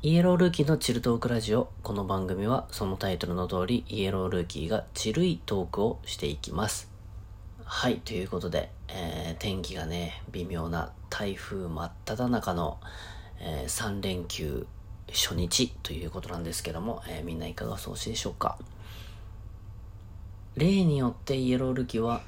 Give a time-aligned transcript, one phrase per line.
[0.00, 1.72] イエロールーキーのチルトークラジオ。
[1.82, 6.88] この番組はそのタイトルの通り、イエロールーキーがチルいトークをしていきます。
[7.64, 12.78] はい、ということで、えー天気がね、微妙な台風真っ只中の、
[13.40, 14.68] え3連休
[15.08, 18.56] 初日ということなんですけども、えーみんないかがお過ごしでしょうか？
[20.54, 22.22] 例によってイエロールーキーは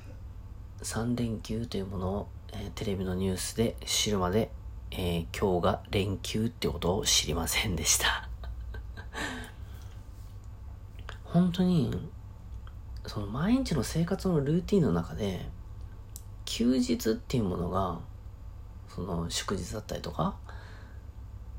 [0.83, 4.51] 3連休というものを、えーテレビのニュースで知るまで、
[4.93, 8.29] えー今日が連休ってことを知りませんでした。
[11.25, 12.09] 本当に、
[13.07, 15.49] その毎日の生活のルーティンの中で、
[16.45, 18.01] 休日っていうものが、
[18.89, 20.37] その祝日だったりとか、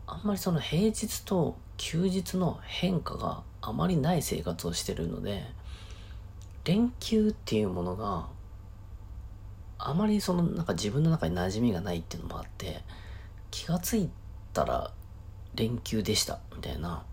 [0.07, 5.45] あんまりその平日と休日の変化があまりない生活をしてるので、
[6.65, 8.27] 連休っていうものが
[9.83, 12.81] あまりそのなんか自分の中に馴染みがないっていうのもあって
[13.51, 14.09] 気がつい
[14.53, 14.91] たら
[15.55, 17.03] 連休でしたみたいな。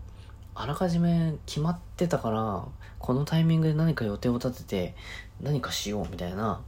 [0.55, 2.65] あらかじめ決まってたから
[2.97, 4.95] このタイミングで何か予定を立てて
[5.41, 6.61] 何かしようみたいな。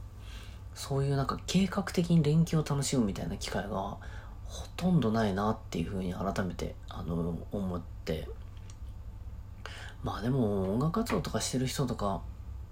[0.74, 3.98] そういうなんか計画的に連休を楽しむみたいな機会が
[4.44, 8.28] ほとんどないなっていうふうに改めてあの思って。
[10.02, 12.22] まあでも音楽活動とかしてる人とか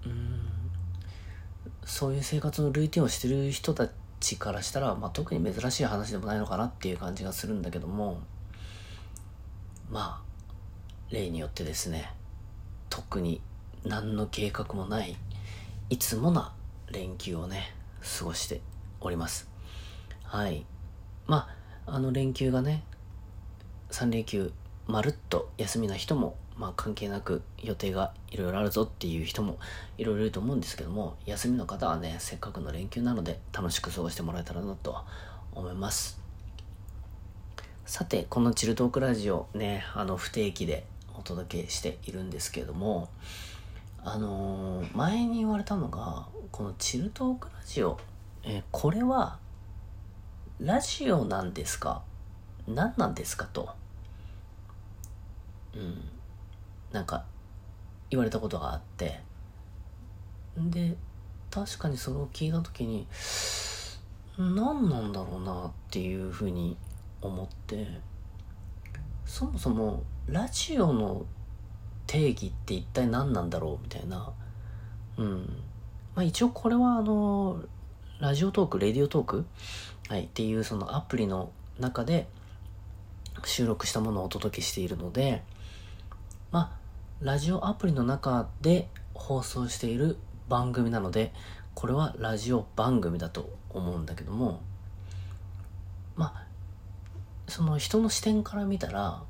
[0.05, 0.41] うん
[1.85, 3.87] そういう生活のルーティンをしてる人た
[4.21, 8.21] ちからしたら、まあ、特に珍しい話でもないのかなっていう感じがするんだけども
[9.89, 12.13] まあ例によってですね
[12.89, 13.41] 特に
[13.83, 15.17] 何の計画もない
[15.89, 16.53] いつもな
[16.91, 17.73] 連休をね
[18.19, 18.61] 過ごして
[19.01, 19.49] おります。
[20.23, 20.65] はい。
[21.25, 21.49] ま
[21.85, 22.83] ああの連休がね
[23.89, 24.53] 3連休
[24.87, 29.57] まるっと休みな人もまあ関係なく予定がいろいろあるぞっていう人も
[29.97, 34.95] いろいろいると思うんですけども休みの方はねせっかくの連休なので楽しく過ごしてもらえたらなと
[35.53, 36.21] 思います。
[37.87, 40.85] さてこのチルトークラジオねあの不定期で
[41.17, 43.09] お届けしているんですけども
[44.03, 47.97] あのー前に言われたのがこのチルトークラジオ、
[48.43, 49.39] えこれは
[50.59, 52.03] ラジオなんですか？
[52.67, 53.69] 何なんですかと。
[55.75, 56.01] うん。
[56.91, 57.25] なんか
[58.09, 59.21] 言われたことがあって。
[60.57, 60.97] で
[61.49, 63.07] 確かにそれを聞いた時に
[64.37, 66.77] 何なんだろうなっていうふうに
[67.21, 67.87] 思って。
[69.25, 71.25] そもそもラジオの
[72.05, 74.33] 定義って一体何なんだろうみたいな。
[75.17, 75.63] うん。
[76.15, 77.63] まあ一応これはあの
[78.19, 79.45] ラジオトークレディオトーク？
[80.09, 82.27] はいっていうそのアプリの中で
[83.45, 85.43] 収録したものをお届けしているので。
[86.51, 86.80] まあ
[87.21, 90.17] ラジオアプリの中で放送している
[90.49, 91.31] 番組なので
[91.75, 94.59] これはラジオ番組だと思うんだけども
[96.15, 96.47] まあ
[97.47, 99.21] その人の視点から見たら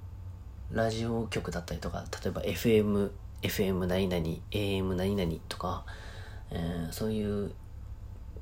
[0.72, 5.84] ラジオ局だったりとか例えば FM FM 何々 AM 何々とか、
[6.52, 7.52] えーそういう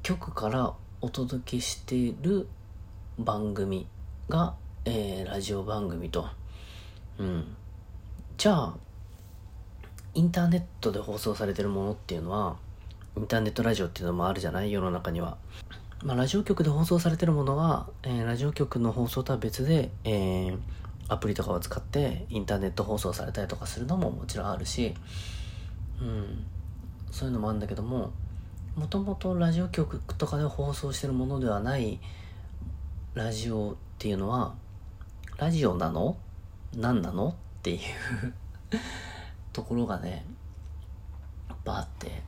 [0.03, 2.47] 局からお届けしている
[3.17, 3.87] 番組
[4.27, 4.55] が、
[4.85, 6.27] えーラジオ番組と、
[7.17, 7.55] うん、
[8.37, 8.73] じゃあ
[10.19, 12.57] インターネットで放送されてるものっていうのは
[13.15, 14.71] インターネットラジオっていうのもあるじゃない？
[14.71, 15.37] 世の中には、
[16.03, 20.57] まあ、ラジオ局で放送されてるものは、えーラジオ局の放送とは別で、えー
[21.11, 24.93] アプリとかを使ってインターネット放送されたりとかするのももちろんあるし、
[25.99, 26.45] うん、
[27.09, 28.11] そういうのもあるんだけども
[28.75, 31.99] もともとラジオ局とかで放送してるものではない
[33.15, 34.53] ラジオっていうのは
[35.37, 36.15] ラジオなの？
[36.75, 37.29] 何なの？
[37.29, 37.79] っていう
[39.59, 40.23] ところがね
[41.49, 42.21] やっぱあって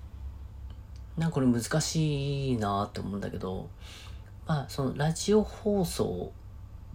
[1.18, 3.70] なんかこれ難しいなって思うんだけど
[4.46, 6.34] まあそのラジオ放送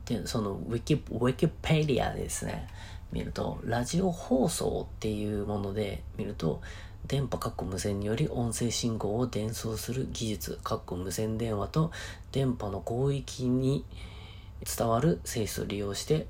[0.02, 2.68] ってそのウィキウィキペディアですね
[3.12, 6.60] 見るとラジオ放送っていうもので見ると
[7.06, 11.92] 電波括弧無線により音声信号を伝送する技術括弧無線電話と
[12.30, 13.86] 電波の広域に
[14.64, 16.26] 伝わる性質を利用して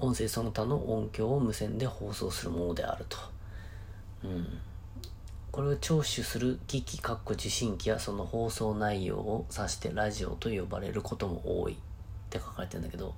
[0.00, 3.33] 音声その他の音響を無線で放送するものであると。
[4.24, 4.58] うん、
[5.52, 11.76] これを聴取する機器括弧受信機やその放送内容を指してラジオと呼ばれることも多いっ
[12.30, 13.14] て書かれてるんだけど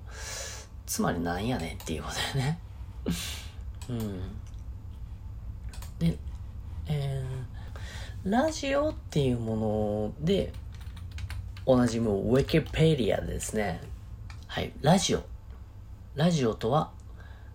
[0.85, 2.59] つまりなんやねんっていうことだよね。
[3.89, 4.19] うん、
[5.97, 6.17] で、
[6.87, 7.57] えー
[8.29, 9.55] ラジオっていうも
[10.19, 10.51] ので
[11.65, 13.79] おなじみウィキペディアですね。
[14.47, 15.23] はい、ラジオ。
[16.15, 16.91] ラジオとは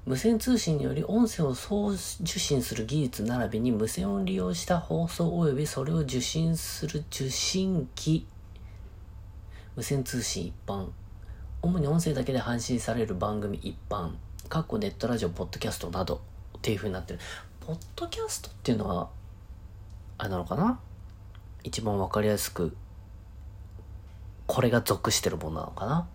[0.05, 8.27] 無線通信により音声を送受信する技術並びに無線を利用した放送及びそれを受信する受信機。
[9.77, 10.89] 無線通信一般。
[11.63, 14.11] 主に音声だけで配信される番組一般。
[14.49, 16.17] かっこネットラジオ、ポッドキャストなど。
[16.59, 17.21] っていう風になってる。
[17.61, 19.09] ポッドキャストっていうのは、
[20.19, 20.81] あれなのかな？
[21.63, 22.77] 一番わかりやすく、
[24.49, 26.09] これが属してるものなのかな？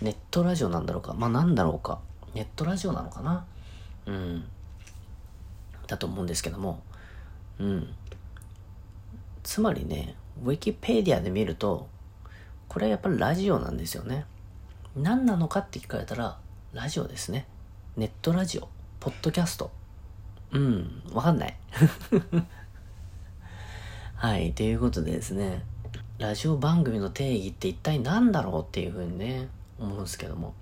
[0.00, 1.12] ネットラジオなんだろうか？
[1.12, 2.00] まあなんだろうか？
[2.34, 3.44] ネットラジオなのかな？
[4.06, 4.44] うん。
[5.86, 6.82] だと思うんですけども。
[7.58, 7.94] うん。
[9.42, 11.88] つまりね、ウィキペディアで見ると、
[12.68, 14.24] これはやっぱりラジオなんですよね。
[14.96, 16.38] 何なのかって聞かれたら、
[16.72, 17.46] ラジオですね。
[17.96, 18.68] ネットラジオ、
[19.00, 19.70] ポッドキャスト。
[20.52, 21.56] うん、わかんない。
[24.14, 25.64] はい、ということでですね、
[26.18, 30.54] ラジオ番組の定義って一体何だろうっていうふうにね、思うんですけども。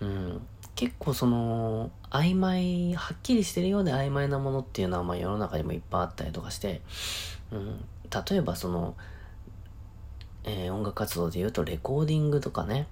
[0.00, 6.82] うん、結構その、曖昧、はっきりしてるようで曖昧なものっていうのは、まあ世の中にもいっぱいあったりとかして、
[7.52, 7.84] うん、
[8.28, 8.94] 例えばその、
[10.44, 12.86] えー、音楽活動で言うとレコーディングとかね、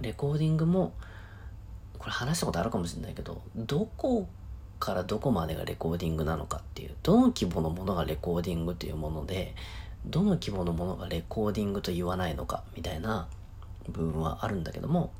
[0.00, 0.92] レコーディングも、
[1.98, 4.26] これ話したことあるかもしれないけど、どこ
[4.78, 9.54] からどこまでがレコーディングなのかっていう、どの規模のものがレコーディングというもので、
[10.06, 13.28] どの規模のものがレコーディングと言わないのかみたいな
[13.88, 15.12] 部分はあるんだけども、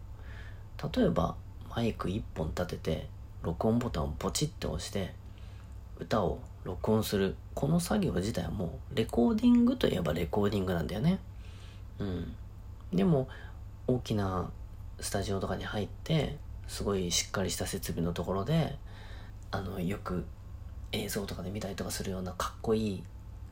[0.83, 1.37] 例えば
[1.75, 3.09] マイク1本立てて、
[3.43, 5.15] 録音ボタンをポチって押して、
[5.99, 7.37] 歌を録音する。
[7.55, 11.19] この作業自体はもう、レコーディングといえばレコーディングなんだよね。
[11.99, 12.35] うん。
[12.93, 13.29] でも、
[13.89, 14.51] 大きな
[15.01, 18.77] スタジオとかに入ってすごいしっかりした設備のところで
[19.51, 20.25] あのよく
[20.93, 23.05] 映像とかで見たりとかするようなかっこいい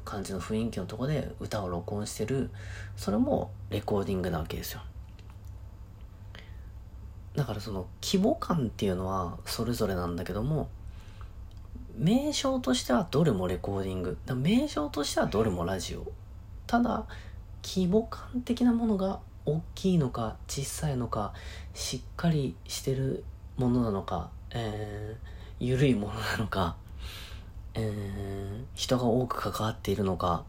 [0.04, 2.50] 感じの雰囲気のとこで歌を録音してる
[2.96, 4.80] それもレコーディングなわけですよ
[7.36, 10.68] だからその規模感っていうのはそれぞれなんだけども
[11.96, 14.18] 名称としてはどれもレコーディング。
[14.34, 16.04] 名称としてはどれもラジオ。
[16.66, 17.04] ただ
[17.62, 21.34] 規模感的なものが大きいのか小さいのか
[21.72, 23.24] しっかりしてる
[23.56, 26.76] ものなのか、えー、緩いものなのか、
[27.74, 30.44] えー、人が多く関わっているのか、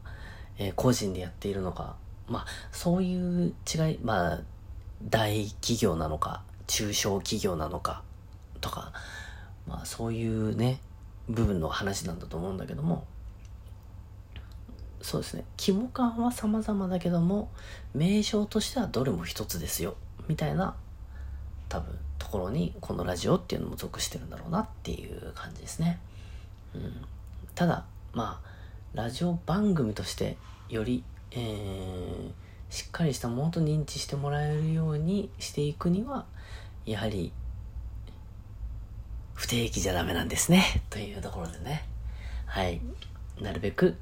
[0.58, 1.96] えー、個人でやっているのか。
[2.28, 4.40] まあそういう違いまあ
[5.04, 6.42] 大企業なのか。
[6.68, 8.04] 中小企業なのか
[8.62, 8.92] とか
[9.68, 10.80] まあそういうね
[11.30, 13.06] 部分の話なんだと思うんだけども
[15.02, 15.46] そうですね。
[15.60, 17.52] 規模感は様々だけども
[17.94, 19.96] 名称としてはどれも一つですよ
[20.28, 20.76] みたいな
[21.70, 26.00] 多分ところにこのラジオっていうのも属してるんだろうなっていう感じですね、
[26.74, 27.02] うん、
[27.54, 28.50] ただまあ
[28.96, 30.38] ラジオ番組として
[30.70, 32.32] より、えー、
[32.76, 36.26] しっかりしたものと認知してもらえるようにしていくには
[36.86, 37.32] やはり
[39.34, 40.84] 不定期じゃダメなんですね。
[40.90, 41.86] というところでね。
[42.46, 42.82] はい。
[43.40, 43.96] なるべく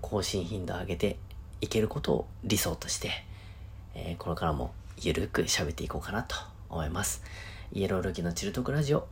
[0.00, 1.18] 更新頻度を上げて
[1.60, 3.10] いけることを理想として、
[3.94, 6.36] えー、これからもゆるく喋っていこうかなと
[6.70, 7.22] 思います。
[7.72, 9.06] イエロールキのチルトクラジオ、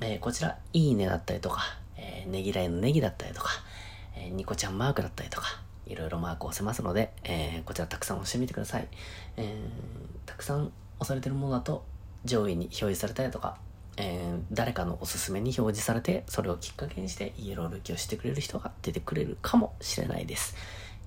[0.00, 1.62] えー、こちら、いいねだったりとか、
[1.96, 3.50] えー、ねぎらいのネギだったりとか、
[4.16, 8.88] えー、ニコちゃんマークだったりとか、いろいろマークを押せますので、えー、こちらたくさん押してみてください。
[9.36, 11.84] えー、たくさん押されてるものだと
[12.24, 13.56] 上位に表示されたりとか、
[13.96, 20.56] えー、誰かのおすすめに表示されて、それをきっかけにしてイエロールキをしてくれる人が出てくれるかもしれないです。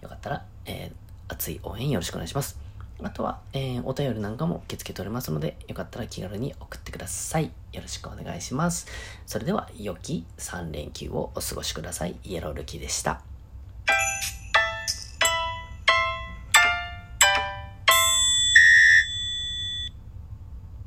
[0.02, 2.60] よかったら、えー、熱い応援よろしくお願いします。
[3.04, 7.52] あとは、えー、お便りなんかも受け付けておりますので、よかったら気軽に送ってください。
[7.74, 8.88] よろしくお願いします。
[9.28, 12.16] それでは、良き3連休をお過ごしください。
[12.24, 13.37] イエロールキでした。